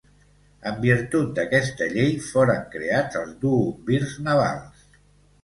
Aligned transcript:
En 0.69 0.77
virtut 0.85 1.29
d'aquesta 1.39 1.87
llei 1.91 2.09
foren 2.31 2.65
creats 2.77 3.21
els 3.21 3.37
duumvirs 3.45 4.19
navals. 4.31 4.83